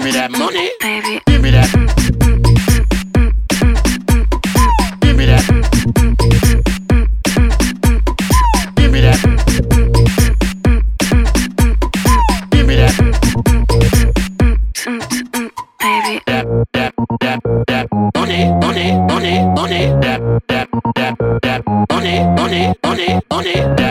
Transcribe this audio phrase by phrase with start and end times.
[0.00, 1.20] Give me that money, baby.
[1.26, 1.68] Give me that.
[5.02, 5.44] Give me that.
[8.76, 9.20] Give me that.
[12.50, 12.94] Give me that.
[15.78, 16.22] Baby.
[16.24, 19.86] That that that that money, money, money, money.
[20.00, 23.89] That that that that money, money, money, money.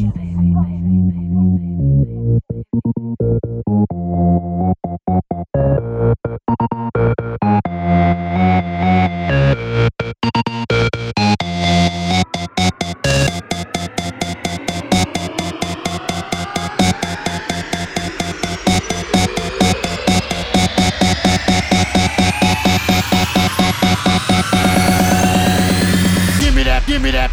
[0.00, 0.14] give
[26.54, 27.30] me that, give me that,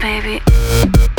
[0.00, 1.09] baby.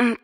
[0.00, 0.15] Mm.